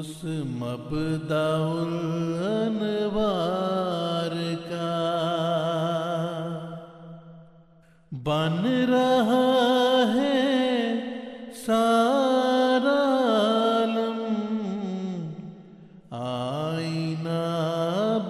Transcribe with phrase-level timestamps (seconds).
[0.00, 0.24] اس
[0.58, 1.46] مبدا
[1.78, 3.16] الانوار
[4.68, 4.92] کا
[8.12, 8.56] بن
[8.90, 9.42] رہا
[10.14, 10.38] ہے
[11.66, 14.22] سارا عالم
[16.20, 17.42] آئینہ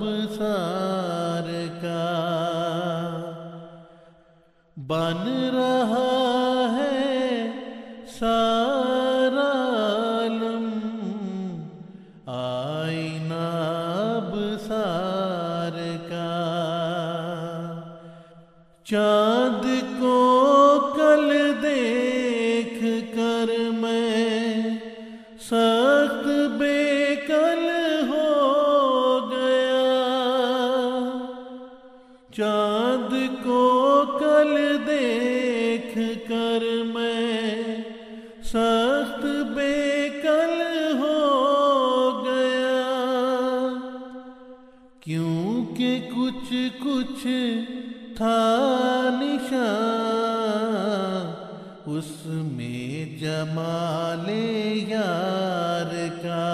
[0.01, 1.51] بسار
[1.83, 2.03] کا
[4.77, 6.20] بن رہا
[18.91, 19.65] چاند
[20.01, 20.15] کو
[20.97, 24.61] کل دیکھ کر میں
[25.41, 26.27] سخت
[26.59, 27.69] بے کل
[28.09, 29.85] ہو گیا۔
[32.37, 37.77] چاند کو کل دیکھ کر میں
[38.45, 40.63] سخت بے کل
[40.99, 43.69] ہو گیا۔
[45.01, 47.27] کیونکہ کچھ کچھ
[48.21, 51.31] تھا نشان،
[51.87, 54.29] اس میں جمال
[54.89, 56.49] یار کا۔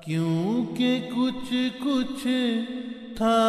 [0.00, 1.52] کیونکہ کچھ
[1.84, 2.26] کچھ
[3.16, 3.40] تھا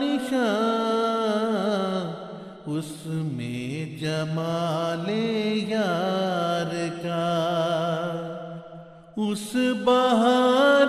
[0.00, 2.10] نشان،
[2.66, 5.06] اس میں جمال
[5.70, 7.28] یار کا۔
[9.16, 10.81] اس بہار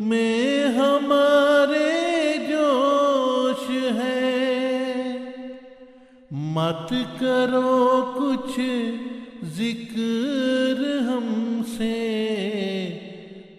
[0.00, 5.14] میں ہمارے جوش ہے۔
[6.30, 8.60] مت کرو کچھ
[9.44, 12.02] ذکر ہم سے۔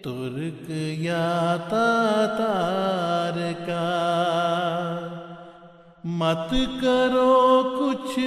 [0.02, 4.04] ترک یا تاتار کا۔
[6.04, 8.18] مت کرو کچھ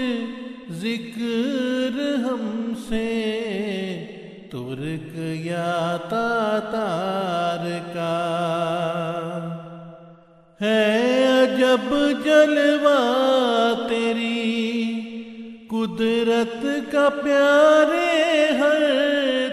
[0.72, 3.28] ذکر ہم سے۔
[4.51, 8.16] ترک یا تاتار کا۔
[10.62, 11.94] ہے عجب
[12.25, 12.97] جلوہ
[13.90, 14.94] تیری،
[15.69, 18.09] قدرت کا پیارے
[18.53, 18.81] ہر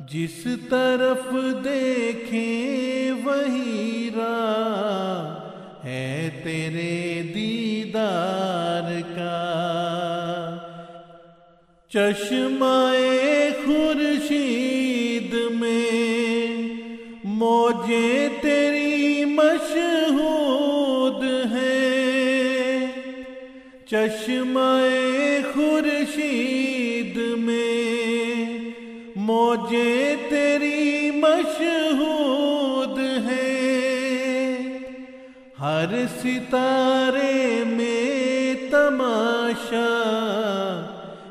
[0.00, 1.34] جس طرف
[1.64, 5.48] دیکھیں وہی راہ
[5.84, 9.36] ہے تیرے دیدار کا۔
[11.88, 14.65] چشمائے خورشید
[17.38, 22.86] موجیں تیری مشہود ہیں
[23.86, 28.60] چشمائے خورشید میں
[29.16, 34.68] موجیں تیری مشہود ہیں
[35.60, 39.88] ہر ستارے میں تماشا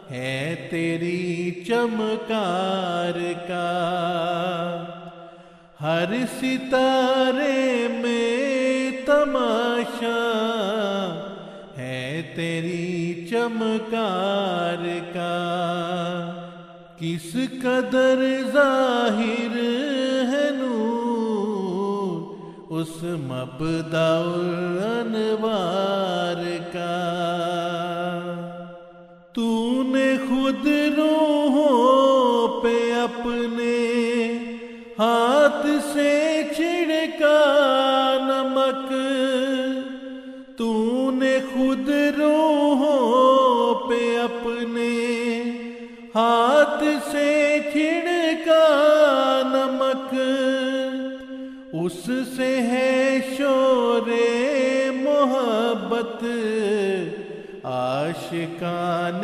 [0.10, 4.85] ہے تیری چمکار کا۔
[5.86, 10.22] ہر ستارے میں تماشا
[11.78, 15.36] ہے تیری چمکار کا۔
[17.00, 18.24] کس قدر
[18.54, 19.58] ظاہر
[20.34, 22.10] ہے نور،
[22.70, 26.44] اس مبدا الانوار
[26.74, 27.00] کا۔
[29.34, 29.48] تو
[29.86, 30.68] نے خود
[30.98, 31.35] روحوں
[40.58, 44.92] تو نے خود روحوں پہ اپنے
[46.16, 48.62] ہاتھ سے چھڑکا
[49.46, 50.14] نمک
[51.74, 52.04] اس
[52.38, 54.10] سے ہے شور
[55.02, 56.24] محبت
[57.66, 59.22] آشکان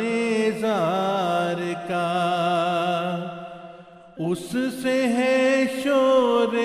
[0.60, 2.08] زار کا
[4.20, 4.44] اس
[4.82, 6.56] سے ہے شور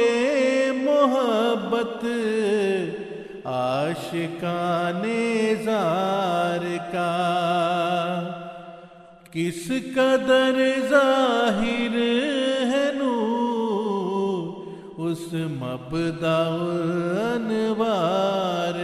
[0.83, 2.05] محبت
[3.47, 5.03] آشکان
[5.63, 7.11] زار کا
[9.31, 10.59] کس قدر
[10.89, 11.95] ظاہر
[12.71, 14.43] ہے نور
[15.07, 16.37] اس مبدا
[17.25, 18.83] انوار